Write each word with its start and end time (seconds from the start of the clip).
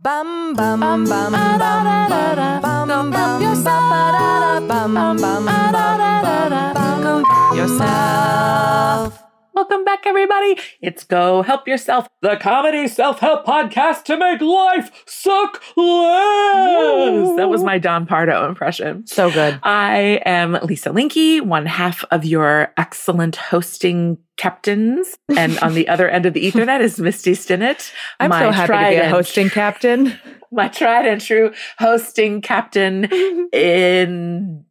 Bum 0.00 0.54
bum 0.54 0.78
bum 0.78 1.04
bum 1.04 1.32
bum 1.32 1.58
bum 1.58 2.88
bum 2.88 3.10
bum 3.10 3.42
yourself. 3.42 4.68
Bum 4.68 4.94
bum 4.94 5.16
bum 5.16 5.44
bum 5.44 5.74
yourself. 7.56 9.27
Back, 9.98 10.06
everybody. 10.06 10.56
It's 10.80 11.02
Go 11.02 11.42
Help 11.42 11.66
Yourself, 11.66 12.06
the 12.22 12.36
comedy 12.36 12.86
self 12.86 13.18
help 13.18 13.44
podcast 13.44 14.04
to 14.04 14.16
make 14.16 14.40
life 14.40 14.92
suck 15.06 15.60
less. 15.76 17.36
That 17.36 17.48
was 17.48 17.64
my 17.64 17.78
Don 17.78 18.06
Pardo 18.06 18.48
impression. 18.48 19.08
So 19.08 19.28
good. 19.28 19.58
I 19.64 20.20
am 20.24 20.52
Lisa 20.62 20.90
Linky, 20.90 21.40
one 21.40 21.66
half 21.66 22.04
of 22.12 22.24
your 22.24 22.72
excellent 22.76 23.34
hosting 23.34 24.18
captains. 24.36 25.16
And 25.36 25.58
on 25.58 25.74
the 25.74 25.88
other 25.88 26.08
end 26.08 26.26
of 26.26 26.32
the 26.34 26.48
Ethernet 26.48 26.80
is 26.80 27.00
Misty 27.00 27.32
Stinnett. 27.32 27.90
I'm 28.20 28.30
so 28.30 28.52
happy 28.52 28.72
to 28.72 29.00
be 29.00 29.04
a 29.04 29.10
hosting 29.10 29.50
captain. 29.50 30.16
My 30.52 30.68
tried 30.68 31.06
and 31.06 31.20
true 31.20 31.52
hosting 31.80 32.40
captain 32.40 33.04
in 33.52 34.64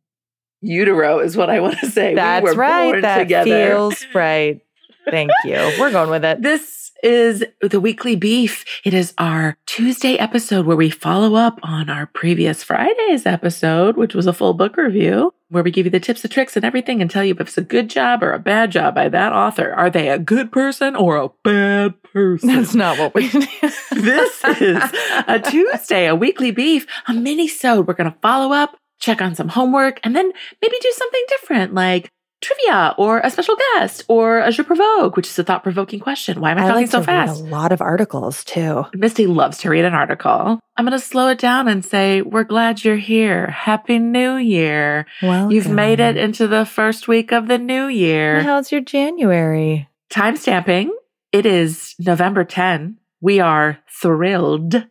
utero 0.61 1.19
is 1.19 1.35
what 1.35 1.49
I 1.49 1.59
want 1.59 1.79
to 1.79 1.91
say. 1.91 2.15
That's 2.15 2.45
we 2.45 2.51
were 2.51 2.55
right. 2.55 2.91
born 2.91 3.01
That 3.01 3.17
together. 3.19 3.67
feels 3.71 4.05
right. 4.15 4.61
Thank 5.09 5.31
you. 5.45 5.71
We're 5.79 5.91
going 5.91 6.09
with 6.09 6.25
it. 6.25 6.41
This 6.41 6.91
is 7.03 7.43
the 7.61 7.79
weekly 7.79 8.15
beef. 8.15 8.65
It 8.83 8.93
is 8.93 9.13
our 9.17 9.57
Tuesday 9.65 10.17
episode 10.17 10.65
where 10.65 10.75
we 10.75 10.89
follow 10.89 11.35
up 11.35 11.59
on 11.63 11.89
our 11.89 12.07
previous 12.07 12.63
Friday's 12.63 13.25
episode, 13.25 13.97
which 13.97 14.15
was 14.15 14.27
a 14.27 14.33
full 14.33 14.53
book 14.53 14.77
review, 14.77 15.33
where 15.49 15.63
we 15.63 15.71
give 15.71 15.85
you 15.85 15.91
the 15.91 15.99
tips 15.99 16.23
and 16.23 16.31
tricks 16.31 16.55
and 16.55 16.65
everything 16.65 17.01
and 17.01 17.09
tell 17.09 17.23
you 17.23 17.33
if 17.33 17.41
it's 17.41 17.57
a 17.57 17.61
good 17.61 17.89
job 17.89 18.23
or 18.23 18.33
a 18.33 18.39
bad 18.39 18.71
job 18.71 18.95
by 18.95 19.09
that 19.09 19.31
author. 19.31 19.73
Are 19.73 19.89
they 19.89 20.09
a 20.09 20.19
good 20.19 20.51
person 20.51 20.95
or 20.95 21.17
a 21.17 21.29
bad 21.43 22.01
person? 22.03 22.49
That's 22.49 22.75
not 22.75 22.97
what 22.97 23.13
we 23.13 23.27
this 23.91 24.43
is 24.59 24.83
a 25.27 25.39
Tuesday, 25.39 26.07
a 26.07 26.15
weekly 26.15 26.51
beef, 26.51 26.85
a 27.07 27.13
mini-sode. 27.13 27.87
We're 27.87 27.93
going 27.93 28.11
to 28.11 28.17
follow 28.21 28.53
up, 28.53 28.75
check 28.99 29.21
on 29.21 29.35
some 29.35 29.49
homework, 29.49 29.99
and 30.03 30.15
then 30.15 30.31
maybe 30.61 30.75
do 30.81 30.91
something 30.95 31.23
different 31.29 31.73
like 31.73 32.11
trivia 32.41 32.93
or 32.97 33.19
a 33.19 33.29
special 33.29 33.55
guest 33.73 34.03
or 34.07 34.39
a 34.39 34.51
je 34.51 34.63
provoque, 34.63 35.15
which 35.15 35.27
is 35.27 35.39
a 35.39 35.43
thought-provoking 35.43 35.99
question. 35.99 36.39
Why 36.39 36.51
am 36.51 36.57
I, 36.59 36.61
I 36.61 36.67
talking 36.67 36.81
like 36.83 36.91
so 36.91 37.01
fast? 37.03 37.41
read 37.41 37.49
a 37.49 37.51
lot 37.51 37.71
of 37.71 37.81
articles 37.81 38.43
too. 38.43 38.85
Misty 38.93 39.27
loves 39.27 39.57
to 39.59 39.69
read 39.69 39.85
an 39.85 39.93
article. 39.93 40.59
I'm 40.75 40.85
going 40.85 40.91
to 40.91 41.03
slow 41.03 41.29
it 41.29 41.39
down 41.39 41.67
and 41.67 41.83
say, 41.83 42.21
we're 42.21 42.43
glad 42.43 42.83
you're 42.83 42.97
here. 42.97 43.47
Happy 43.47 43.97
New 43.97 44.35
Year. 44.35 45.07
Well, 45.23 45.51
You've 45.51 45.69
made 45.69 45.99
it 45.99 46.17
into 46.17 46.47
the 46.47 46.65
first 46.65 47.07
week 47.07 47.31
of 47.31 47.47
the 47.47 47.57
new 47.57 47.87
year. 47.87 48.41
How's 48.43 48.71
your 48.71 48.81
January? 48.81 49.89
Timestamping. 50.11 50.89
It 51.31 51.45
is 51.45 51.95
November 51.99 52.43
10. 52.43 52.97
We 53.19 53.39
are 53.39 53.79
thrilled, 53.89 54.85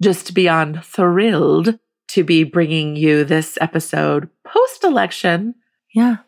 just 0.00 0.34
beyond 0.34 0.84
thrilled 0.84 1.78
to 2.08 2.24
be 2.24 2.44
bringing 2.44 2.94
you 2.94 3.24
this 3.24 3.58
episode 3.60 4.28
post 4.46 4.84
election. 4.84 5.54
Yeah. 5.94 6.18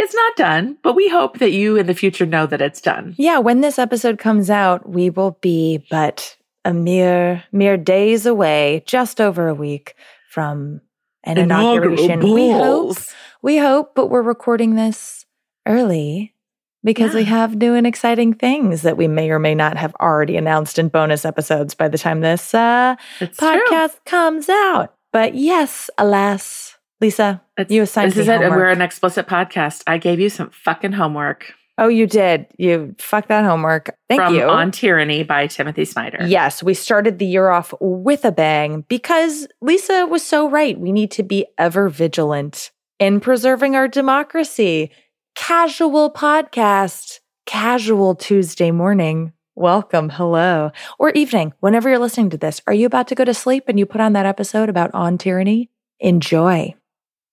It's 0.00 0.14
not 0.14 0.36
done, 0.36 0.78
but 0.82 0.94
we 0.96 1.08
hope 1.08 1.38
that 1.38 1.52
you 1.52 1.76
in 1.76 1.86
the 1.86 1.94
future 1.94 2.24
know 2.26 2.46
that 2.46 2.62
it's 2.62 2.80
done. 2.80 3.14
Yeah, 3.18 3.38
when 3.38 3.60
this 3.60 3.78
episode 3.78 4.18
comes 4.18 4.48
out, 4.48 4.88
we 4.88 5.10
will 5.10 5.36
be 5.40 5.84
but 5.90 6.36
a 6.64 6.72
mere 6.72 7.44
mere 7.52 7.76
days 7.76 8.24
away, 8.26 8.82
just 8.86 9.20
over 9.20 9.48
a 9.48 9.54
week 9.54 9.94
from 10.30 10.80
an 11.24 11.36
inauguration. 11.36 12.20
We 12.20 12.50
hope, 12.50 12.96
we 13.42 13.58
hope, 13.58 13.94
but 13.94 14.06
we're 14.06 14.22
recording 14.22 14.74
this 14.74 15.26
early 15.66 16.34
because 16.82 17.12
we 17.12 17.24
have 17.24 17.56
new 17.56 17.74
and 17.74 17.86
exciting 17.86 18.32
things 18.32 18.82
that 18.82 18.96
we 18.96 19.06
may 19.06 19.30
or 19.30 19.38
may 19.38 19.54
not 19.54 19.76
have 19.76 19.94
already 20.00 20.36
announced 20.38 20.78
in 20.78 20.88
bonus 20.88 21.26
episodes 21.26 21.74
by 21.74 21.88
the 21.88 21.98
time 21.98 22.22
this 22.22 22.54
uh, 22.54 22.96
It's 23.20 23.36
true. 23.36 23.48
podcast 23.48 23.96
comes 24.06 24.48
out. 24.48 24.94
But 25.12 25.34
yes, 25.34 25.90
alas, 25.98 26.69
Lisa, 27.00 27.42
It's- 27.56 27.74
you 27.74 27.82
assigned 27.82 28.12
this 28.12 28.18
is 28.18 28.28
it, 28.28 28.40
we're 28.40 28.68
an 28.68 28.82
explicit 28.82 29.26
podcast. 29.26 29.82
I 29.86 29.98
gave 29.98 30.20
you 30.20 30.28
some 30.28 30.50
fucking 30.50 30.92
homework 30.92 31.54
oh, 31.80 31.88
you 31.88 32.06
did. 32.06 32.46
You 32.58 32.94
fuck 32.98 33.26
that 33.28 33.44
homework. 33.44 33.96
Thank 34.08 34.20
from 34.20 34.34
you. 34.34 34.44
On 34.44 34.70
Tyranny 34.70 35.24
by 35.24 35.46
Timothy 35.48 35.84
Snyder. 35.84 36.18
Yes, 36.26 36.62
we 36.62 36.74
started 36.74 37.18
the 37.18 37.26
year 37.26 37.48
off 37.48 37.74
with 37.80 38.24
a 38.24 38.30
bang 38.30 38.84
because 38.88 39.48
Lisa 39.60 40.06
was 40.06 40.24
so 40.24 40.48
right. 40.48 40.78
We 40.78 40.92
need 40.92 41.10
to 41.12 41.22
be 41.22 41.46
ever 41.58 41.88
vigilant 41.88 42.70
in 42.98 43.18
preserving 43.18 43.74
our 43.74 43.88
democracy. 43.88 44.92
Casual 45.34 46.12
podcast, 46.12 47.20
casual 47.46 48.14
Tuesday 48.14 48.70
morning. 48.70 49.32
Welcome, 49.56 50.10
hello, 50.10 50.70
or 50.98 51.10
evening, 51.10 51.52
whenever 51.60 51.88
you're 51.88 51.98
listening 51.98 52.30
to 52.30 52.38
this. 52.38 52.62
Are 52.66 52.72
you 52.72 52.86
about 52.86 53.08
to 53.08 53.14
go 53.14 53.24
to 53.24 53.34
sleep 53.34 53.64
and 53.68 53.78
you 53.78 53.84
put 53.84 54.00
on 54.00 54.12
that 54.12 54.26
episode 54.26 54.68
about 54.68 54.90
on 54.94 55.18
tyranny? 55.18 55.70
Enjoy. 55.98 56.74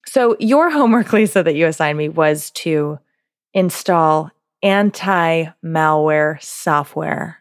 So, 0.07 0.35
your 0.39 0.69
homework, 0.69 1.11
Lisa, 1.13 1.43
that 1.43 1.55
you 1.55 1.67
assigned 1.67 1.97
me 1.97 2.09
was 2.09 2.49
to 2.51 2.99
install 3.53 4.31
anti 4.63 5.45
malware 5.63 6.41
software. 6.41 7.37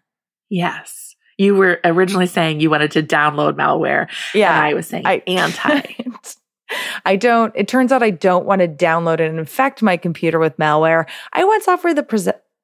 Yes. 0.50 1.14
You 1.38 1.54
were 1.54 1.80
originally 1.84 2.26
saying 2.26 2.60
you 2.60 2.70
wanted 2.70 2.92
to 2.92 3.02
download 3.02 3.54
malware. 3.54 4.08
Yeah. 4.34 4.54
And 4.56 4.64
I 4.66 4.74
was 4.74 4.86
saying 4.86 5.06
I- 5.06 5.22
anti. 5.26 5.82
I 7.04 7.14
don't, 7.14 7.52
it 7.54 7.68
turns 7.68 7.92
out 7.92 8.02
I 8.02 8.10
don't 8.10 8.44
want 8.44 8.60
to 8.60 8.66
download 8.66 9.20
and 9.20 9.38
infect 9.38 9.82
my 9.82 9.96
computer 9.96 10.40
with 10.40 10.56
malware. 10.56 11.06
I 11.32 11.44
want 11.44 11.62
software 11.62 11.94
that 11.94 12.08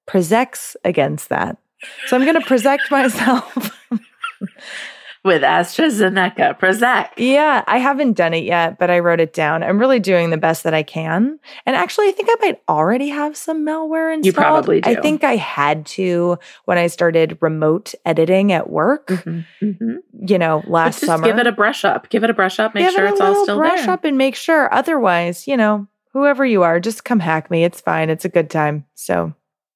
protects 0.06 0.76
against 0.84 1.28
that. 1.28 1.56
So 2.06 2.16
I'm 2.16 2.24
going 2.24 2.40
to 2.40 2.46
protect 2.46 2.82
myself. 2.90 3.78
With 5.24 5.42
AstraZeneca, 5.42 6.58
Prozac. 6.58 7.10
yeah, 7.16 7.62
I 7.66 7.78
haven't 7.78 8.14
done 8.14 8.34
it 8.34 8.44
yet, 8.44 8.78
but 8.78 8.90
I 8.90 8.98
wrote 8.98 9.20
it 9.20 9.32
down. 9.32 9.62
I'm 9.62 9.78
really 9.78 10.00
doing 10.00 10.30
the 10.30 10.36
best 10.36 10.64
that 10.64 10.74
I 10.74 10.82
can. 10.82 11.38
And 11.66 11.76
actually, 11.76 12.08
I 12.08 12.12
think 12.12 12.28
I 12.30 12.36
might 12.46 12.60
already 12.68 13.08
have 13.08 13.36
some 13.36 13.64
malware 13.64 14.12
installed. 14.12 14.26
You 14.26 14.32
probably 14.32 14.80
do. 14.80 14.90
I 14.90 14.96
think 15.00 15.22
I 15.24 15.36
had 15.36 15.86
to 15.86 16.38
when 16.64 16.78
I 16.78 16.88
started 16.88 17.38
remote 17.40 17.94
editing 18.04 18.52
at 18.52 18.68
work, 18.70 19.08
Mhm, 19.08 19.44
mhm. 19.62 19.96
you 20.26 20.38
know, 20.38 20.62
last 20.66 20.94
just 21.00 21.06
summer. 21.06 21.24
give 21.26 21.38
it 21.38 21.46
a 21.46 21.52
brush 21.52 21.84
up. 21.84 22.08
Give 22.08 22.24
it 22.24 22.30
a 22.30 22.34
brush 22.34 22.58
up. 22.58 22.74
Make 22.74 22.84
Give 22.86 22.94
sure 22.94 23.06
it 23.06 23.12
it's 23.12 23.20
all 23.20 23.42
still 23.44 23.56
brush 23.58 23.70
there. 23.70 23.78
Brush 23.86 23.88
up 23.88 24.04
and 24.04 24.18
make 24.18 24.34
sure. 24.34 24.72
Otherwise, 24.74 25.46
you 25.46 25.56
know, 25.56 25.86
whoever 26.12 26.44
you 26.44 26.62
are, 26.62 26.80
just 26.80 27.04
come 27.04 27.20
hack 27.20 27.50
me. 27.50 27.64
It's 27.64 27.80
fine. 27.80 28.10
It's 28.10 28.24
a 28.24 28.28
good 28.28 28.50
time. 28.50 28.84
So 28.94 29.32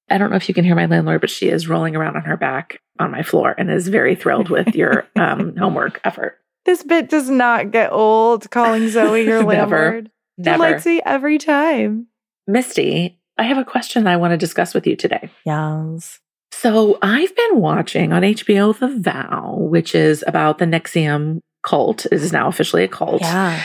I 0.09 0.19
don't 0.19 0.31
know 0.31 0.37
if 0.37 0.49
you 0.49 0.55
can 0.55 0.65
hear 0.65 0.75
my 0.77 0.87
landlord, 0.87 1.21
but 1.21 1.31
she 1.31 1.49
is 1.49 1.69
rolling 1.69 1.97
around 1.97 2.17
on 2.17 2.22
her 2.22 2.37
back 2.37 2.81
on 2.99 3.11
my 3.11 3.22
floor 3.22 3.55
and 3.59 3.71
is 3.71 3.89
very 3.89 4.15
thrilled 4.15 4.49
with 4.49 4.75
your 4.75 5.06
um, 5.17 5.56
homework 5.56 6.00
effort. 6.05 6.39
this 6.65 6.83
bit 6.83 7.09
does 7.09 7.28
not 7.28 7.71
get 7.71 7.93
old. 7.93 8.50
Calling 8.50 8.89
Zoe 8.89 9.25
your 9.25 9.43
Never. 9.43 9.47
landlord 9.56 10.11
Never. 10.39 10.81
me 10.89 11.03
every 11.05 11.39
time. 11.39 12.06
Misty, 12.47 13.19
I 13.39 13.44
have 13.44 13.59
a 13.59 13.65
question 13.65 14.06
I 14.06 14.17
want 14.17 14.33
to 14.33 14.37
discuss 14.37 14.75
with 14.75 14.87
you 14.87 14.97
today. 14.97 15.31
Yes. 15.44 16.21
So 16.53 16.99
I've 17.03 17.34
been 17.37 17.61
watching 17.61 18.12
on 18.12 18.23
HBO 18.23 18.78
The 18.78 18.88
Vow, 18.88 19.56
which 19.59 19.94
is 19.94 20.25
about 20.27 20.59
the 20.59 20.65
NXIVM 20.65 21.41
cult. 21.62 22.06
It 22.06 22.12
is 22.12 22.33
now 22.33 22.49
officially 22.49 22.84
a 22.84 22.88
cult. 22.88 23.21
Yeah. 23.21 23.62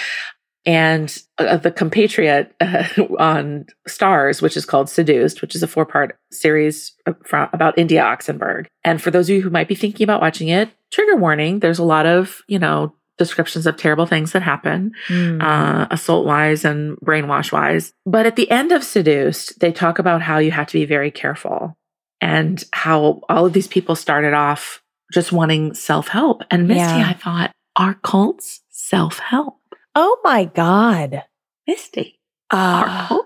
And 0.66 1.16
uh, 1.40 1.58
the 1.58 1.72
compatriot 1.72 2.54
uh, 2.62 2.84
on 3.20 3.66
Starz 3.90 4.42
which 4.42 4.56
is 4.56 4.66
called 4.66 4.90
seduced 4.90 5.42
which 5.42 5.56
is 5.56 5.64
a 5.64 5.68
four 5.68 5.86
part 5.86 6.18
series 6.32 6.94
from, 7.26 7.50
about 7.52 7.78
india 7.78 8.02
oxenberg 8.04 8.68
and 8.84 9.02
for 9.02 9.10
those 9.12 9.28
of 9.30 9.36
you 9.36 9.42
who 9.42 9.50
might 9.50 9.68
be 9.68 9.76
thinking 9.76 10.04
about 10.04 10.22
watching 10.22 10.50
it 10.50 10.70
trigger 10.92 11.16
warning 11.16 11.60
there's 11.60 11.80
a 11.80 11.84
lot 11.84 12.06
of 12.06 12.42
you 12.48 12.60
know 12.60 12.94
descriptions 13.18 13.66
of 13.68 13.76
terrible 13.76 14.06
things 14.06 14.32
that 14.34 14.42
happen 14.44 14.92
Mm. 15.10 15.42
uh, 15.42 15.88
assault 15.92 16.26
wise 16.28 16.64
and 16.64 16.96
brainwash 16.98 17.52
wise 17.52 17.92
but 18.06 18.26
at 18.28 18.36
the 18.36 18.50
end 18.52 18.72
of 18.72 18.84
seduced 18.84 19.60
they 19.62 19.72
talk 19.72 19.98
about 20.00 20.22
how 20.22 20.38
you 20.38 20.52
have 20.52 20.68
to 20.68 20.74
be 20.74 20.86
very 20.86 21.10
careful 21.12 21.76
and 22.22 22.64
how 22.72 23.22
all 23.30 23.46
of 23.48 23.54
these 23.54 23.68
people 23.68 23.96
started 23.96 24.34
off 24.34 24.82
just 25.12 25.32
wanting 25.32 25.74
self-help 25.74 26.44
and 26.52 26.68
misty 26.68 26.82
Yeah. 27.00 27.10
i 27.10 27.14
thought 27.14 27.52
are 27.76 27.96
cults 28.04 28.62
self-help 28.70 29.58
oh 29.96 30.20
my 30.24 30.46
God. 30.46 31.24
Misty, 31.68 32.20
Uh, 32.50 33.20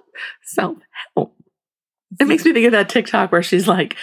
self 0.44 0.78
help. 1.16 1.36
It 2.20 2.28
makes 2.28 2.46
me 2.46 2.54
think 2.54 2.66
of 2.68 2.72
that 2.74 2.90
TikTok 2.90 3.32
where 3.32 3.44
she's 3.44 3.68
like, 3.68 3.96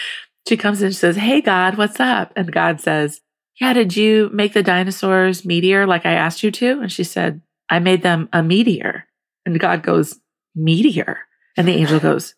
she 0.47 0.57
comes 0.57 0.81
in 0.81 0.87
and 0.87 0.95
says, 0.95 1.15
Hey, 1.15 1.41
God, 1.41 1.77
what's 1.77 1.99
up? 1.99 2.33
And 2.35 2.51
God 2.51 2.81
says, 2.81 3.21
Yeah, 3.59 3.73
did 3.73 3.95
you 3.95 4.29
make 4.33 4.53
the 4.53 4.63
dinosaurs 4.63 5.45
meteor 5.45 5.85
like 5.87 6.05
I 6.05 6.13
asked 6.13 6.43
you 6.43 6.51
to? 6.51 6.81
And 6.81 6.91
she 6.91 7.03
said, 7.03 7.41
I 7.69 7.79
made 7.79 8.03
them 8.03 8.29
a 8.33 8.43
meteor. 8.43 9.05
And 9.45 9.59
God 9.59 9.83
goes, 9.83 10.19
Meteor. 10.55 11.19
And 11.57 11.67
the 11.67 11.73
angel 11.73 11.99
goes, 11.99 12.35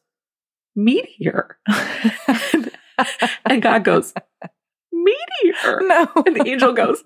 Meteor. 0.75 1.57
and 3.45 3.61
God 3.61 3.83
goes, 3.83 4.13
Meteor. 4.91 5.81
no. 5.81 6.07
And 6.25 6.35
the 6.35 6.47
angel 6.47 6.73
goes, 6.73 7.01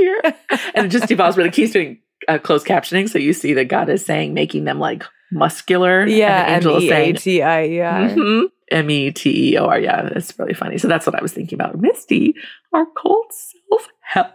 Meteor. 0.00 0.34
And 0.74 0.86
it 0.86 0.88
just 0.88 1.10
evolves 1.10 1.36
where 1.36 1.46
the 1.46 1.52
keys 1.52 1.72
doing 1.72 1.98
uh, 2.28 2.38
closed 2.38 2.66
captioning. 2.66 3.08
So 3.08 3.18
you 3.18 3.32
see 3.32 3.54
that 3.54 3.66
God 3.66 3.88
is 3.88 4.04
saying, 4.04 4.34
making 4.34 4.64
them 4.64 4.78
like 4.78 5.04
muscular. 5.30 6.06
Yeah. 6.06 6.56
And 6.56 6.66
is 6.66 6.88
saying, 6.88 7.14
mhm, 7.14 8.44
M 8.70 8.90
E 8.90 9.12
T 9.12 9.52
E 9.52 9.58
O 9.58 9.66
R. 9.66 9.78
Yeah, 9.78 10.08
that's 10.08 10.38
really 10.38 10.54
funny. 10.54 10.78
So 10.78 10.88
that's 10.88 11.06
what 11.06 11.14
I 11.14 11.22
was 11.22 11.32
thinking 11.32 11.56
about. 11.56 11.78
Misty, 11.80 12.34
our 12.72 12.86
cold 12.96 13.26
self 13.30 13.88
help. 14.00 14.28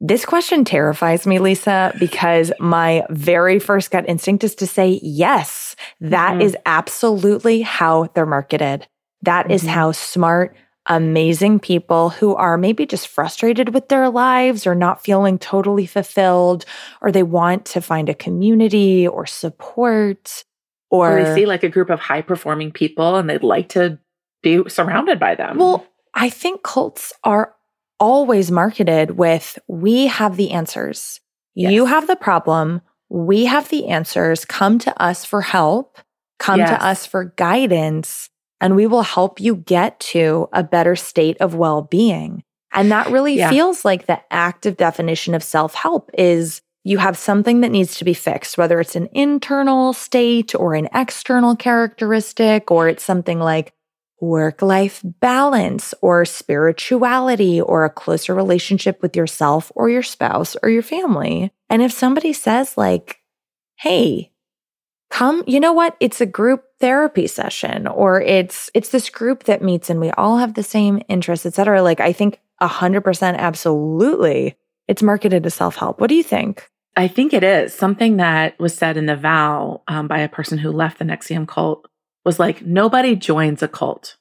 This 0.00 0.24
question 0.24 0.64
terrifies 0.64 1.26
me, 1.26 1.40
Lisa, 1.40 1.92
because 1.98 2.52
my 2.60 3.04
very 3.10 3.58
first 3.58 3.90
gut 3.90 4.08
instinct 4.08 4.44
is 4.44 4.54
to 4.56 4.66
say, 4.66 5.00
yes, 5.02 5.74
that 6.00 6.34
mm-hmm. 6.34 6.42
is 6.42 6.56
absolutely 6.66 7.62
how 7.62 8.06
they're 8.14 8.24
marketed. 8.24 8.86
That 9.22 9.46
mm-hmm. 9.46 9.54
is 9.54 9.66
how 9.66 9.90
smart, 9.90 10.54
amazing 10.88 11.60
people 11.60 12.10
who 12.10 12.34
are 12.34 12.56
maybe 12.56 12.86
just 12.86 13.08
frustrated 13.08 13.74
with 13.74 13.88
their 13.88 14.08
lives 14.08 14.66
or 14.66 14.74
not 14.74 15.02
feeling 15.04 15.38
totally 15.38 15.86
fulfilled, 15.86 16.64
or 17.00 17.12
they 17.12 17.22
want 17.22 17.66
to 17.66 17.80
find 17.80 18.08
a 18.08 18.14
community 18.14 19.06
or 19.06 19.26
support. 19.26 20.44
Or, 20.90 21.18
or 21.18 21.24
they 21.24 21.34
see 21.34 21.46
like 21.46 21.62
a 21.62 21.68
group 21.68 21.90
of 21.90 22.00
high 22.00 22.22
performing 22.22 22.72
people 22.72 23.16
and 23.16 23.28
they'd 23.28 23.42
like 23.42 23.68
to 23.70 23.98
be 24.42 24.66
surrounded 24.68 25.20
by 25.20 25.34
them. 25.34 25.58
Well, 25.58 25.86
I 26.14 26.30
think 26.30 26.62
cults 26.62 27.12
are 27.22 27.54
always 28.00 28.50
marketed 28.50 29.12
with 29.12 29.58
we 29.68 30.06
have 30.06 30.36
the 30.36 30.52
answers. 30.52 31.20
Yes. 31.54 31.72
You 31.72 31.86
have 31.86 32.06
the 32.06 32.16
problem. 32.16 32.80
We 33.10 33.44
have 33.44 33.68
the 33.68 33.88
answers. 33.88 34.44
Come 34.44 34.78
to 34.80 35.02
us 35.02 35.24
for 35.24 35.42
help. 35.42 35.98
Come 36.38 36.60
yes. 36.60 36.70
to 36.70 36.84
us 36.84 37.04
for 37.04 37.24
guidance 37.36 38.30
and 38.60 38.76
we 38.76 38.86
will 38.86 39.02
help 39.02 39.40
you 39.40 39.56
get 39.56 39.98
to 40.00 40.48
a 40.52 40.62
better 40.62 40.96
state 40.96 41.36
of 41.40 41.54
well 41.54 41.82
being. 41.82 42.42
And 42.72 42.90
that 42.92 43.10
really 43.10 43.36
yeah. 43.36 43.50
feels 43.50 43.84
like 43.84 44.06
the 44.06 44.20
active 44.30 44.76
definition 44.76 45.34
of 45.34 45.42
self 45.42 45.74
help 45.74 46.10
is 46.14 46.60
you 46.84 46.98
have 46.98 47.18
something 47.18 47.60
that 47.60 47.70
needs 47.70 47.96
to 47.96 48.04
be 48.04 48.14
fixed, 48.14 48.56
whether 48.56 48.80
it's 48.80 48.96
an 48.96 49.08
internal 49.12 49.92
state 49.92 50.54
or 50.54 50.74
an 50.74 50.88
external 50.94 51.56
characteristic, 51.56 52.70
or 52.70 52.88
it's 52.88 53.04
something 53.04 53.38
like 53.40 53.72
work 54.20 54.62
life 54.62 55.00
balance 55.04 55.94
or 56.02 56.24
spirituality 56.24 57.60
or 57.60 57.84
a 57.84 57.90
closer 57.90 58.34
relationship 58.34 59.00
with 59.00 59.14
yourself 59.14 59.70
or 59.74 59.88
your 59.88 60.02
spouse 60.02 60.56
or 60.62 60.70
your 60.70 60.82
family. 60.82 61.52
And 61.70 61.82
if 61.82 61.92
somebody 61.92 62.32
says, 62.32 62.76
like, 62.76 63.20
hey, 63.76 64.32
come, 65.18 65.42
you 65.46 65.58
know 65.58 65.72
what? 65.72 65.96
It's 65.98 66.20
a 66.20 66.26
group 66.26 66.64
therapy 66.78 67.26
session 67.26 67.88
or 67.88 68.20
it's 68.20 68.70
it's 68.72 68.90
this 68.90 69.10
group 69.10 69.44
that 69.44 69.62
meets 69.62 69.90
and 69.90 69.98
we 70.00 70.10
all 70.12 70.38
have 70.38 70.54
the 70.54 70.62
same 70.62 71.02
interests, 71.08 71.44
et 71.44 71.54
cetera. 71.54 71.82
Like 71.82 72.00
I 72.00 72.12
think 72.12 72.40
a 72.60 72.68
hundred 72.68 73.02
percent 73.02 73.36
absolutely 73.38 74.56
it's 74.86 75.02
marketed 75.02 75.44
as 75.44 75.54
self-help. 75.54 76.00
What 76.00 76.08
do 76.08 76.14
you 76.14 76.22
think? 76.22 76.70
I 76.96 77.08
think 77.08 77.34
it 77.34 77.42
is. 77.42 77.74
Something 77.74 78.18
that 78.18 78.58
was 78.60 78.74
said 78.74 78.96
in 78.96 79.06
the 79.06 79.16
vow 79.16 79.82
um, 79.88 80.08
by 80.08 80.20
a 80.20 80.28
person 80.28 80.56
who 80.56 80.70
left 80.70 80.98
the 80.98 81.04
NXIVM 81.04 81.46
cult 81.48 81.88
was 82.24 82.38
like, 82.38 82.64
nobody 82.64 83.16
joins 83.16 83.62
a 83.62 83.68
cult. 83.68 84.16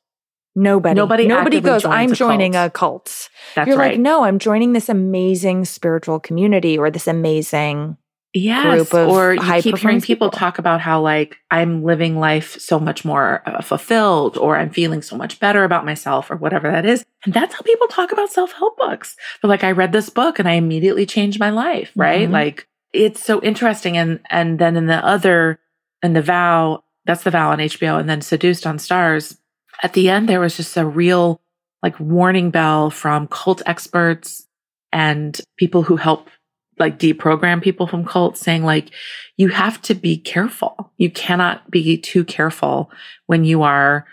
Nobody. 0.56 0.96
Nobody. 0.96 1.28
Nobody 1.28 1.62
goes, 1.62 1.86
I'm 1.86 2.12
a 2.12 2.16
joining 2.16 2.54
cult. 2.54 2.68
a 2.68 2.70
cult. 2.72 3.30
That's 3.56 3.68
You're 3.68 3.78
right. 3.78 3.92
like, 3.94 4.00
no, 4.00 4.24
I'm 4.24 4.40
joining 4.40 4.74
this 4.74 4.90
amazing 4.90 5.66
spiritual 5.66 6.20
community 6.20 6.78
or 6.78 6.90
this 6.90 7.08
amazing 7.08 7.98
yes, 8.38 8.94
or 8.94 9.34
you 9.34 9.62
keep 9.62 9.78
hearing 9.78 10.02
people, 10.02 10.30
people, 10.30 10.32
talk 10.32 10.60
about 10.60 10.82
how 10.82 11.02
like 11.02 11.38
I'm 11.52 11.84
living 11.84 12.20
life 12.20 12.60
so 12.60 12.80
much 12.80 13.06
more 13.06 13.44
uh, 13.46 13.62
fulfilled 13.62 14.38
or 14.38 14.58
I'm 14.58 14.70
feeling 14.70 15.02
so 15.02 15.18
much 15.18 15.40
better 15.40 15.64
about 15.64 15.86
myself 15.86 16.30
or 16.32 16.36
whatever 16.36 16.72
that 16.72 16.86
is. 16.86 17.06
And 17.26 17.34
that's 17.34 17.54
how 17.54 17.62
people 17.62 17.88
talk 17.88 18.12
about 18.12 18.32
self-help 18.32 18.78
books. 18.78 19.16
They're 19.42 19.50
like, 19.50 19.64
I 19.64 19.72
read 19.72 19.92
this 19.92 20.10
book 20.10 20.40
and 20.40 20.48
I 20.48 20.54
immediately 20.54 21.06
changed 21.06 21.40
my 21.40 21.50
life, 21.50 21.92
right? 21.96 22.24
Mm-hmm. 22.24 22.34
Like 22.34 22.68
it's 22.94 23.24
so 23.24 23.42
interesting. 23.42 23.98
And 23.98 24.20
and 24.30 24.60
then 24.60 24.78
in 24.78 24.88
the 24.88 25.06
other 25.06 25.60
in 26.04 26.14
the 26.14 26.22
vow, 26.22 26.84
that's 27.06 27.24
the 27.24 27.32
vow 27.32 27.52
on 27.52 27.60
HBO, 27.60 28.00
and 28.00 28.10
then 28.10 28.22
seduced 28.22 28.68
on 28.68 28.78
Starz. 28.78 29.38
At 29.84 29.94
the 29.94 30.10
end, 30.10 30.28
there 30.28 30.40
was 30.40 30.58
just 30.58 30.78
a 30.78 30.86
real 30.86 31.42
like 31.84 32.00
warning 32.00 32.50
bell 32.50 32.90
from 32.90 33.28
cult 33.28 33.62
experts 33.66 34.48
and 34.92 35.40
people 35.58 35.84
who 35.84 35.96
help 35.96 36.30
like 36.80 37.00
deprogram 37.00 37.62
people 37.62 37.88
from 37.88 38.06
cults 38.06 38.40
saying 38.40 38.64
like 38.64 38.92
you 39.38 39.50
have 39.50 39.82
to 39.84 39.96
be 39.96 40.18
careful. 40.18 40.92
You 40.98 41.10
cannot 41.10 41.70
be 41.72 41.98
too 41.98 42.24
careful 42.24 42.92
when 43.26 43.44
you 43.44 43.64
are 43.64 44.06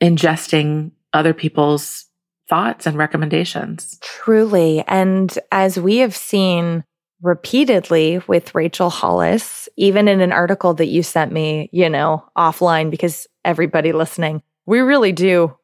ingesting 0.00 0.92
other 1.12 1.34
people's 1.34 2.06
thoughts 2.48 2.86
and 2.86 2.96
recommendations. 2.96 3.98
Truly. 4.00 4.84
And 4.88 5.36
as 5.52 5.78
we 5.78 5.98
have 5.98 6.16
seen 6.16 6.84
repeatedly 7.22 8.20
with 8.26 8.54
Rachel 8.54 8.90
Hollis, 8.90 9.68
even 9.76 10.08
in 10.08 10.20
an 10.20 10.32
article 10.32 10.74
that 10.74 10.86
you 10.86 11.02
sent 11.02 11.32
me, 11.32 11.68
you 11.72 11.88
know, 11.88 12.24
offline, 12.36 12.90
because 12.90 13.26
everybody 13.44 13.92
listening, 13.92 14.42
we 14.66 14.80
really 14.80 15.12
do 15.12 15.56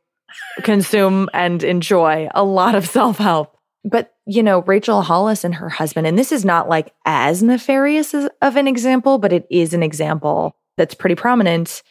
consume 0.62 1.28
and 1.32 1.62
enjoy 1.64 2.28
a 2.34 2.44
lot 2.44 2.74
of 2.74 2.86
self 2.86 3.18
help. 3.18 3.55
But 3.88 4.12
you 4.26 4.42
know, 4.42 4.62
Rachel 4.62 5.02
Hollis 5.02 5.44
and 5.44 5.54
her 5.54 5.68
husband, 5.68 6.06
and 6.06 6.18
this 6.18 6.32
is 6.32 6.44
not 6.44 6.68
like 6.68 6.92
as 7.04 7.42
nefarious 7.42 8.12
as, 8.12 8.28
of 8.42 8.56
an 8.56 8.66
example, 8.66 9.18
but 9.18 9.32
it 9.32 9.46
is 9.50 9.72
an 9.72 9.82
example 9.82 10.56
that's 10.76 10.94
pretty 10.94 11.14
prominent. 11.14 11.82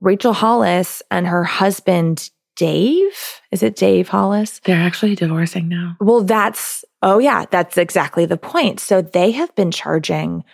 Rachel 0.00 0.32
Hollis 0.32 1.02
and 1.10 1.26
her 1.26 1.44
husband, 1.44 2.30
Dave, 2.56 3.40
is 3.50 3.62
it 3.62 3.76
Dave 3.76 4.08
Hollis? 4.08 4.60
They're 4.64 4.80
actually 4.80 5.16
divorcing 5.16 5.68
now. 5.68 5.96
Well, 6.00 6.22
that's, 6.22 6.84
oh, 7.02 7.18
yeah, 7.18 7.46
that's 7.50 7.76
exactly 7.76 8.24
the 8.26 8.36
point. 8.36 8.78
So 8.80 9.02
they 9.02 9.32
have 9.32 9.54
been 9.54 9.70
charging 9.70 10.44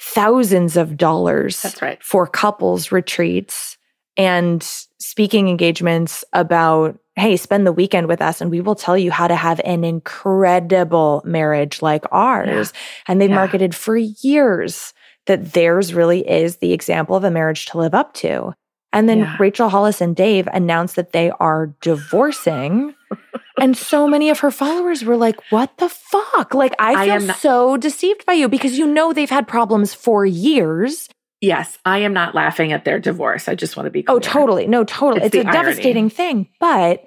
thousands 0.00 0.76
of 0.76 0.96
dollars 0.96 1.60
that's 1.60 1.82
right. 1.82 2.02
for 2.02 2.26
couples 2.26 2.92
retreats 2.92 3.76
and 4.16 4.62
speaking 4.98 5.48
engagements 5.48 6.24
about 6.32 6.98
hey, 7.18 7.36
spend 7.36 7.66
the 7.66 7.72
weekend 7.72 8.06
with 8.06 8.22
us 8.22 8.40
and 8.40 8.50
we 8.50 8.60
will 8.60 8.74
tell 8.74 8.96
you 8.96 9.10
how 9.10 9.28
to 9.28 9.34
have 9.34 9.60
an 9.64 9.84
incredible 9.84 11.22
marriage 11.24 11.82
like 11.82 12.04
ours. 12.12 12.72
Yeah. 12.72 12.80
And 13.08 13.20
they've 13.20 13.28
yeah. 13.28 13.36
marketed 13.36 13.74
for 13.74 13.96
years 13.96 14.94
that 15.26 15.52
theirs 15.52 15.92
really 15.92 16.28
is 16.28 16.56
the 16.56 16.72
example 16.72 17.16
of 17.16 17.24
a 17.24 17.30
marriage 17.30 17.66
to 17.66 17.78
live 17.78 17.94
up 17.94 18.14
to. 18.14 18.54
And 18.92 19.08
then 19.08 19.18
yeah. 19.18 19.36
Rachel 19.38 19.68
Hollis 19.68 20.00
and 20.00 20.16
Dave 20.16 20.48
announced 20.52 20.96
that 20.96 21.12
they 21.12 21.30
are 21.38 21.74
divorcing. 21.82 22.94
and 23.60 23.76
so 23.76 24.08
many 24.08 24.30
of 24.30 24.40
her 24.40 24.50
followers 24.50 25.04
were 25.04 25.16
like, 25.16 25.36
what 25.50 25.76
the 25.76 25.88
fuck? 25.88 26.54
Like, 26.54 26.74
I 26.78 27.04
feel 27.04 27.14
I 27.14 27.18
not- 27.18 27.36
so 27.36 27.76
deceived 27.76 28.24
by 28.24 28.32
you 28.32 28.48
because 28.48 28.78
you 28.78 28.86
know 28.86 29.12
they've 29.12 29.28
had 29.28 29.46
problems 29.46 29.92
for 29.92 30.24
years. 30.24 31.08
Yes, 31.40 31.78
I 31.84 31.98
am 31.98 32.12
not 32.12 32.34
laughing 32.34 32.72
at 32.72 32.84
their 32.84 32.98
divorce. 32.98 33.48
I 33.48 33.54
just 33.54 33.76
want 33.76 33.86
to 33.86 33.90
be 33.90 34.00
oh, 34.02 34.04
clear. 34.04 34.16
Oh, 34.16 34.20
totally. 34.20 34.66
No, 34.66 34.84
totally. 34.84 35.24
It's, 35.24 35.34
it's 35.34 35.44
a 35.44 35.48
irony. 35.48 35.52
devastating 35.52 36.10
thing. 36.10 36.48
But 36.58 37.04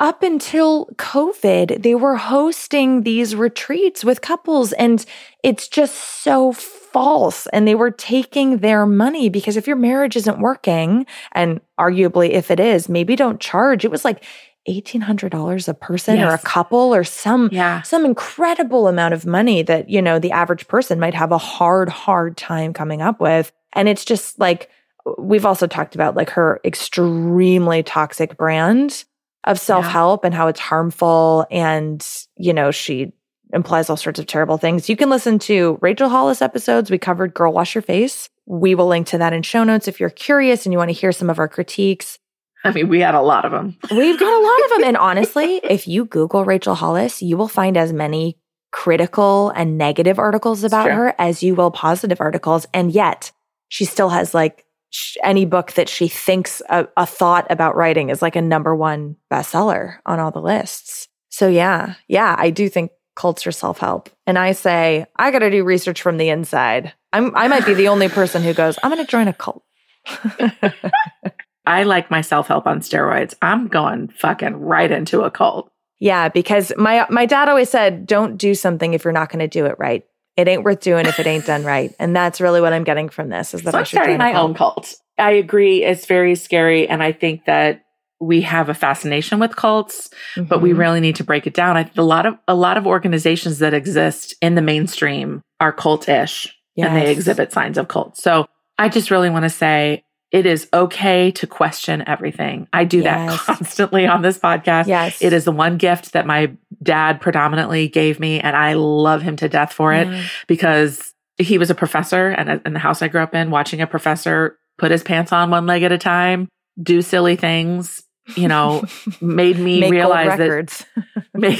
up 0.00 0.22
until 0.22 0.86
COVID, 0.96 1.82
they 1.82 1.94
were 1.94 2.16
hosting 2.16 3.02
these 3.02 3.36
retreats 3.36 4.02
with 4.02 4.22
couples, 4.22 4.72
and 4.72 5.04
it's 5.44 5.68
just 5.68 5.94
so 5.94 6.52
false. 6.52 7.46
And 7.48 7.68
they 7.68 7.74
were 7.74 7.90
taking 7.90 8.58
their 8.58 8.86
money 8.86 9.28
because 9.28 9.56
if 9.56 9.66
your 9.66 9.76
marriage 9.76 10.16
isn't 10.16 10.40
working, 10.40 11.06
and 11.32 11.60
arguably 11.78 12.30
if 12.30 12.50
it 12.50 12.58
is, 12.58 12.88
maybe 12.88 13.14
don't 13.14 13.40
charge. 13.40 13.84
It 13.84 13.90
was 13.90 14.04
like 14.04 14.24
$1800 14.68 15.68
a 15.68 15.74
person 15.74 16.16
yes. 16.16 16.30
or 16.30 16.34
a 16.34 16.38
couple 16.38 16.94
or 16.94 17.04
some 17.04 17.48
yeah. 17.50 17.80
some 17.82 18.04
incredible 18.04 18.88
amount 18.88 19.14
of 19.14 19.24
money 19.24 19.62
that 19.62 19.88
you 19.88 20.02
know 20.02 20.18
the 20.18 20.32
average 20.32 20.68
person 20.68 21.00
might 21.00 21.14
have 21.14 21.32
a 21.32 21.38
hard 21.38 21.88
hard 21.88 22.36
time 22.36 22.74
coming 22.74 23.00
up 23.00 23.20
with 23.20 23.52
and 23.72 23.88
it's 23.88 24.04
just 24.04 24.38
like 24.38 24.70
we've 25.18 25.46
also 25.46 25.66
talked 25.66 25.94
about 25.94 26.16
like 26.16 26.30
her 26.30 26.60
extremely 26.64 27.82
toxic 27.82 28.36
brand 28.36 29.04
of 29.44 29.58
self-help 29.58 30.22
yeah. 30.22 30.26
and 30.26 30.34
how 30.34 30.48
it's 30.48 30.60
harmful 30.60 31.46
and 31.50 32.06
you 32.36 32.52
know 32.52 32.70
she 32.70 33.12
implies 33.52 33.90
all 33.90 33.96
sorts 33.96 34.18
of 34.18 34.26
terrible 34.26 34.58
things. 34.58 34.88
You 34.88 34.96
can 34.96 35.10
listen 35.10 35.38
to 35.40 35.78
Rachel 35.80 36.08
Hollis 36.08 36.42
episodes. 36.42 36.90
We 36.90 36.98
covered 36.98 37.34
Girl 37.34 37.52
Wash 37.52 37.74
Your 37.74 37.82
Face. 37.82 38.28
We 38.46 38.74
will 38.74 38.86
link 38.86 39.06
to 39.08 39.18
that 39.18 39.32
in 39.32 39.42
show 39.42 39.64
notes 39.64 39.88
if 39.88 40.00
you're 40.00 40.10
curious 40.10 40.66
and 40.66 40.72
you 40.72 40.78
want 40.78 40.88
to 40.88 40.94
hear 40.94 41.12
some 41.12 41.30
of 41.30 41.38
our 41.38 41.48
critiques. 41.48 42.18
I 42.64 42.72
mean, 42.72 42.88
we 42.88 43.00
had 43.00 43.14
a 43.14 43.22
lot 43.22 43.44
of 43.44 43.52
them. 43.52 43.76
We've 43.90 44.18
got 44.18 44.32
a 44.32 44.44
lot 44.44 44.64
of 44.64 44.70
them. 44.70 44.84
And 44.88 44.96
honestly, 44.98 45.60
if 45.64 45.88
you 45.88 46.04
Google 46.04 46.44
Rachel 46.44 46.74
Hollis, 46.74 47.22
you 47.22 47.36
will 47.36 47.48
find 47.48 47.76
as 47.76 47.92
many 47.92 48.36
critical 48.70 49.50
and 49.50 49.78
negative 49.78 50.18
articles 50.18 50.62
about 50.62 50.90
her 50.90 51.14
as 51.18 51.42
you 51.42 51.54
will 51.54 51.70
positive 51.70 52.20
articles. 52.20 52.66
And 52.72 52.92
yet, 52.92 53.32
she 53.70 53.86
still 53.86 54.10
has 54.10 54.34
like 54.34 54.66
sh- 54.90 55.16
any 55.24 55.46
book 55.46 55.72
that 55.72 55.88
she 55.88 56.08
thinks 56.08 56.60
a, 56.68 56.86
a 56.98 57.06
thought 57.06 57.46
about 57.48 57.76
writing 57.76 58.10
is 58.10 58.20
like 58.20 58.36
a 58.36 58.42
number 58.42 58.76
one 58.76 59.16
bestseller 59.32 59.98
on 60.04 60.20
all 60.20 60.30
the 60.30 60.42
lists. 60.42 61.08
So 61.30 61.48
yeah, 61.48 61.94
yeah, 62.08 62.36
I 62.38 62.50
do 62.50 62.68
think 62.68 62.90
cults 63.16 63.46
are 63.46 63.52
self 63.52 63.78
help. 63.78 64.10
And 64.26 64.38
I 64.38 64.52
say, 64.52 65.06
I 65.16 65.30
got 65.30 65.38
to 65.38 65.50
do 65.50 65.64
research 65.64 66.02
from 66.02 66.18
the 66.18 66.28
inside. 66.28 66.92
I'm, 67.12 67.34
I 67.34 67.48
might 67.48 67.64
be 67.64 67.74
the 67.74 67.88
only 67.88 68.08
person 68.08 68.42
who 68.42 68.52
goes, 68.52 68.78
I'm 68.82 68.90
going 68.90 69.04
to 69.04 69.10
join 69.10 69.28
a 69.28 69.32
cult. 69.32 69.64
I 71.66 71.84
like 71.84 72.10
my 72.10 72.20
self 72.20 72.48
help 72.48 72.66
on 72.66 72.80
steroids. 72.80 73.34
I'm 73.40 73.68
going 73.68 74.08
fucking 74.08 74.56
right 74.56 74.90
into 74.90 75.22
a 75.22 75.30
cult. 75.30 75.70
Yeah, 76.00 76.30
because 76.30 76.72
my 76.78 77.06
my 77.10 77.26
dad 77.26 77.50
always 77.50 77.68
said, 77.68 78.06
"Don't 78.06 78.38
do 78.38 78.54
something 78.54 78.94
if 78.94 79.04
you're 79.04 79.12
not 79.12 79.28
going 79.28 79.40
to 79.40 79.48
do 79.48 79.66
it 79.66 79.76
right." 79.78 80.04
It 80.40 80.48
ain't 80.48 80.64
worth 80.64 80.80
doing 80.80 81.06
if 81.06 81.18
it 81.20 81.26
ain't 81.26 81.46
done 81.46 81.64
right. 81.64 81.94
And 81.98 82.16
that's 82.16 82.40
really 82.40 82.60
what 82.60 82.72
I'm 82.72 82.84
getting 82.84 83.08
from 83.08 83.28
this 83.28 83.54
is 83.54 83.62
that 83.62 83.72
so 83.72 83.78
I 83.78 83.82
should 83.82 83.96
starting 83.98 84.18
my 84.18 84.32
own 84.34 84.54
cult. 84.54 84.94
I 85.18 85.32
agree. 85.32 85.84
It's 85.84 86.06
very 86.06 86.34
scary. 86.34 86.88
And 86.88 87.02
I 87.02 87.12
think 87.12 87.44
that 87.44 87.82
we 88.20 88.40
have 88.42 88.68
a 88.68 88.74
fascination 88.74 89.38
with 89.38 89.56
cults, 89.56 90.10
but 90.36 90.60
we 90.60 90.72
Mhm. 90.72 90.78
really 90.78 91.00
need 91.00 91.16
to 91.16 91.24
break 91.24 91.46
it 91.46 91.54
down. 91.54 91.76
I 91.76 91.84
think 91.84 91.96
a 91.96 92.02
lot 92.02 92.26
of 92.26 92.36
a 92.48 92.54
lot 92.54 92.76
of 92.76 92.86
organizations 92.86 93.58
that 93.60 93.72
exist 93.74 94.34
in 94.42 94.54
the 94.54 94.62
mainstream 94.62 95.42
are 95.58 95.72
cult-ish 95.72 96.54
and 96.76 96.96
they 96.96 97.10
exhibit 97.10 97.52
signs 97.52 97.76
of 97.78 97.88
cult. 97.88 98.16
So 98.16 98.46
I 98.78 98.88
just 98.88 99.10
really 99.10 99.28
want 99.30 99.44
to 99.44 99.50
say 99.50 100.04
it 100.32 100.46
is 100.46 100.68
okay 100.72 101.30
to 101.32 101.46
question 101.46 102.04
everything. 102.06 102.68
I 102.72 102.84
do 102.84 103.02
that 103.02 103.28
constantly 103.40 104.06
on 104.06 104.22
this 104.22 104.38
podcast. 104.38 104.86
Yes. 104.86 105.20
It 105.22 105.32
is 105.32 105.44
the 105.44 105.52
one 105.52 105.76
gift 105.76 106.12
that 106.12 106.26
my 106.26 106.52
dad 106.82 107.20
predominantly 107.20 107.88
gave 107.88 108.20
me, 108.20 108.40
and 108.40 108.56
I 108.56 108.74
love 108.74 109.22
him 109.22 109.36
to 109.36 109.48
death 109.48 109.72
for 109.72 109.92
it 109.92 110.06
Yeah. 110.08 110.22
because 110.46 111.14
he 111.38 111.58
was 111.58 111.70
a 111.70 111.74
professor. 111.74 112.28
And 112.28 112.60
in 112.64 112.72
the 112.74 112.78
house 112.78 113.02
I 113.02 113.08
grew 113.08 113.22
up 113.22 113.34
in, 113.34 113.50
watching 113.50 113.80
a 113.80 113.86
professor 113.86 114.58
put 114.78 114.90
his 114.90 115.02
pants 115.02 115.32
on 115.32 115.50
one 115.50 115.66
leg 115.66 115.82
at 115.82 115.90
a 115.92 115.98
time, 115.98 116.48
do 116.82 117.02
silly 117.02 117.36
things, 117.36 118.02
you 118.36 118.46
know, 118.48 118.84
made 119.20 119.58
me 119.58 119.88
realize 119.90 120.38
that 120.38 120.48
records. 120.48 120.86
make 121.34 121.58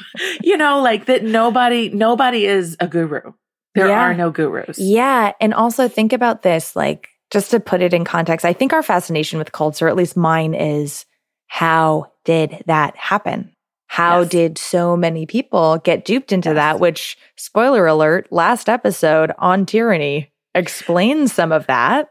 you 0.42 0.56
know 0.56 0.80
like 0.80 1.06
that 1.06 1.22
nobody 1.24 1.88
nobody 1.90 2.46
is 2.46 2.76
a 2.80 2.86
guru 2.86 3.32
there 3.74 3.88
Yeah. 3.88 4.00
are 4.00 4.14
no 4.14 4.30
gurus 4.30 4.78
Yeah. 4.78 5.32
And 5.40 5.52
also 5.52 5.88
think 5.88 6.12
about 6.14 6.42
this, 6.42 6.74
like, 6.76 7.08
just 7.30 7.50
to 7.50 7.60
put 7.60 7.82
it 7.82 7.92
in 7.94 8.04
context, 8.04 8.44
I 8.44 8.52
think 8.52 8.72
our 8.72 8.82
fascination 8.82 9.38
with 9.38 9.52
cults, 9.52 9.82
or 9.82 9.88
at 9.88 9.96
least 9.96 10.16
mine, 10.16 10.54
is 10.54 11.04
how 11.48 12.12
did 12.24 12.62
that 12.66 12.96
happen? 12.96 13.52
How 13.88 14.20
Yes. 14.20 14.28
did 14.30 14.58
so 14.58 14.96
many 14.96 15.26
people 15.26 15.78
get 15.78 16.04
duped 16.04 16.32
into 16.32 16.48
Yes. 16.50 16.56
that? 16.56 16.80
Which, 16.80 17.16
spoiler 17.36 17.86
alert, 17.86 18.26
last 18.30 18.68
episode 18.68 19.32
on 19.38 19.64
tyranny 19.66 20.32
explains 20.54 21.32
some 21.32 21.52
of 21.52 21.66
that. 21.68 22.10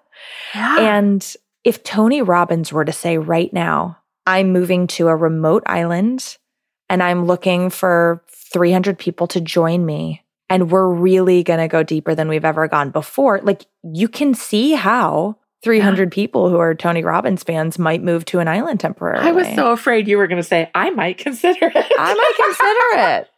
Yeah. 0.53 0.79
And 0.79 1.35
if 1.63 1.83
Tony 1.83 2.21
Robbins 2.21 2.71
were 2.71 2.85
to 2.85 2.93
say 2.93 3.17
right 3.17 3.51
now, 3.51 3.97
I'm 4.25 4.51
moving 4.51 4.87
to 4.87 5.07
a 5.09 5.15
remote 5.15 5.63
island 5.65 6.37
and 6.89 7.01
I'm 7.03 7.25
looking 7.25 7.69
for 7.69 8.23
300 8.53 8.97
people 8.97 9.27
to 9.27 9.41
join 9.41 9.85
me, 9.85 10.23
and 10.49 10.71
we're 10.71 10.89
really 10.89 11.43
going 11.43 11.59
to 11.59 11.67
go 11.67 11.83
deeper 11.83 12.15
than 12.15 12.27
we've 12.27 12.45
ever 12.45 12.67
gone 12.67 12.91
before, 12.91 13.39
like 13.43 13.65
you 13.83 14.07
can 14.07 14.33
see 14.33 14.73
how 14.73 15.37
300 15.63 16.11
people 16.11 16.49
who 16.49 16.57
are 16.57 16.75
Tony 16.75 17.03
Robbins 17.03 17.43
fans 17.43 17.79
might 17.79 18.03
move 18.03 18.25
to 18.25 18.39
an 18.39 18.47
island 18.47 18.79
temporarily. 18.79 19.27
i 19.27 19.31
was 19.31 19.47
so 19.55 19.71
afraid 19.71 20.07
you 20.07 20.17
were 20.17 20.27
going 20.27 20.41
to 20.41 20.47
say 20.47 20.69
i 20.75 20.91
might 20.91 21.17
consider 21.17 21.71
it 21.73 21.91
I 21.97 22.13
might 22.13 22.33
consider 22.37 23.11
it. 23.11 23.29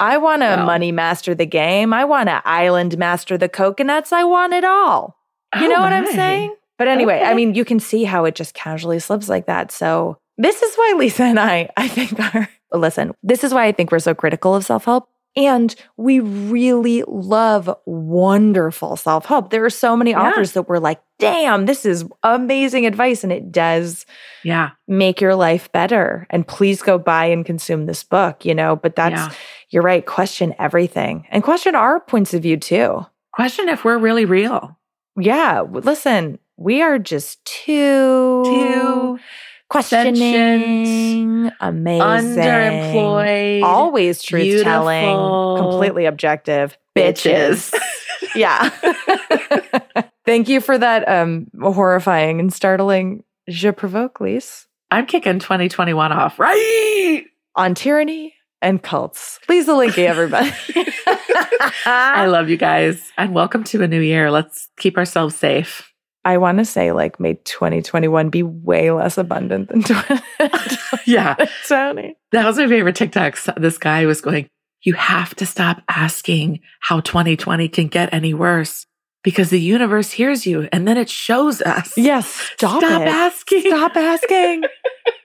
I 0.00 0.18
want 0.18 0.42
to 0.42 0.58
money 0.58 0.92
master 0.92 1.34
the 1.34 1.46
game. 1.46 1.92
I 1.92 2.04
want 2.04 2.28
to 2.28 2.42
island 2.46 2.98
master 2.98 3.38
the 3.38 3.48
coconuts. 3.48 4.12
I 4.12 4.22
want 4.24 4.52
it 4.52 4.64
all. 4.64 5.16
You 5.58 5.64
Oh 5.64 5.68
know 5.68 5.80
what 5.80 5.92
I'm 5.92 6.06
saying? 6.06 6.54
But 6.78 6.88
anyway, 6.88 7.22
I 7.24 7.32
mean, 7.32 7.54
you 7.54 7.64
can 7.64 7.80
see 7.80 8.04
how 8.04 8.26
it 8.26 8.34
just 8.34 8.52
casually 8.52 8.98
slips 8.98 9.28
like 9.28 9.46
that. 9.46 9.72
So 9.72 10.18
this 10.36 10.60
is 10.60 10.76
why 10.76 10.94
Lisa 10.98 11.22
and 11.24 11.40
I, 11.40 11.70
I 11.76 11.88
think 11.88 12.20
are, 12.34 12.48
listen, 12.72 13.12
this 13.22 13.44
is 13.44 13.54
why 13.54 13.64
I 13.64 13.72
think 13.72 13.90
we're 13.90 13.98
so 13.98 14.14
critical 14.14 14.54
of 14.54 14.64
self-help. 14.64 15.08
And 15.36 15.74
we 15.98 16.20
really 16.20 17.02
love 17.06 17.68
wonderful 17.84 18.96
self-help. 18.96 19.50
There 19.50 19.64
are 19.64 19.70
so 19.70 19.96
many 19.96 20.12
Yeah. 20.12 20.22
authors 20.30 20.52
that 20.52 20.68
we're 20.68 20.78
like, 20.78 21.00
damn, 21.18 21.66
this 21.66 21.84
is 21.84 22.04
amazing 22.22 22.86
advice. 22.86 23.22
And 23.22 23.32
it 23.32 23.52
does 23.52 24.06
yeah 24.44 24.70
make 24.88 25.20
your 25.20 25.34
life 25.34 25.70
better. 25.72 26.26
And 26.30 26.46
please 26.46 26.80
go 26.82 26.98
buy 26.98 27.26
and 27.26 27.44
consume 27.44 27.86
this 27.86 28.02
book, 28.04 28.44
you 28.44 28.54
know, 28.54 28.76
but 28.76 28.96
that's, 28.96 29.14
yeah 29.14 29.32
you're 29.70 29.82
right. 29.82 30.06
Question 30.06 30.54
everything 30.60 31.26
and 31.30 31.42
question 31.42 31.74
our 31.74 31.98
points 31.98 32.32
of 32.34 32.42
view 32.42 32.56
too. 32.56 33.04
question 33.32 33.68
if 33.68 33.84
we're 33.84 33.98
really 33.98 34.24
real 34.24 34.78
Yeah. 35.18 35.62
Listen, 35.68 36.38
we 36.56 36.82
are 36.82 36.98
just 36.98 37.44
too, 37.44 38.42
Two 38.46 39.18
questioning, 39.68 41.50
amazing, 41.60 42.00
underemployed. 42.02 43.62
Always 43.62 44.22
truth 44.22 44.62
telling, 44.62 45.16
completely 45.58 46.06
objective. 46.06 46.76
Bitches. 46.96 47.70
bitches. 47.72 47.80
Yeah. 48.34 48.68
Thank 50.26 50.48
you 50.48 50.60
for 50.60 50.76
that 50.76 51.08
um 51.08 51.46
horrifying 51.60 52.38
and 52.40 52.52
startling 52.52 53.24
je 53.48 53.72
provoque, 53.72 54.20
Lise, 54.20 54.66
i'm 54.90 55.06
kicking 55.06 55.38
2021 55.38 56.12
off 56.12 56.38
right? 56.38 57.24
On 57.54 57.74
tyranny 57.74 58.34
and 58.60 58.82
cults. 58.82 59.38
Lisa 59.48 59.72
Linky, 59.72 60.06
everybody. 60.06 60.50
i 61.86 62.26
love 62.26 62.50
you 62.50 62.56
guys 62.56 63.10
and 63.16 63.32
welcome 63.34 63.64
to 63.64 63.82
a 63.82 63.88
new 63.88 64.00
year. 64.00 64.30
Let's 64.30 64.68
keep 64.76 64.98
ourselves 64.98 65.34
safe 65.36 65.90
I 66.26 66.38
want 66.38 66.58
to 66.58 66.64
say, 66.64 66.90
like, 66.92 67.20
may 67.20 67.34
2021 67.44 68.28
be 68.30 68.42
way 68.42 68.90
less 68.90 69.16
abundant 69.16 69.68
than 69.68 69.82
2020. 69.84 70.76
yeah 71.06 71.36
Tony. 71.68 72.16
That 72.32 72.44
was 72.46 72.58
my 72.58 72.66
favorite 72.66 72.96
TikTok. 72.96 73.38
This 73.56 73.78
guy 73.78 74.06
was 74.06 74.20
going, 74.20 74.48
You 74.82 74.94
have 74.94 75.34
to 75.36 75.46
stop 75.46 75.82
asking 75.88 76.60
how 76.80 77.00
2020 77.00 77.68
can 77.68 77.86
get 77.86 78.12
any 78.12 78.34
worse 78.34 78.86
because 79.22 79.50
the 79.50 79.60
universe 79.60 80.10
hears 80.12 80.46
you 80.46 80.68
and 80.72 80.86
then 80.86 80.96
it 80.96 81.08
shows 81.08 81.62
us. 81.62 81.96
Yes, 81.96 82.26
stop, 82.56 82.80
Stop 82.82 83.02
it. 83.02 83.08
asking. 83.08 83.60
Stop 83.62 83.96
asking. 83.96 84.62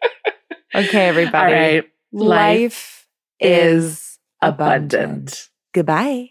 okay, 0.75 1.03
All 1.03 1.09
everybody. 1.09 1.53
right. 1.53 1.83
Life 2.11 3.07
is 3.39 4.17
abundant. 4.41 4.93
Abundant. 4.93 5.49
Goodbye. 5.73 6.30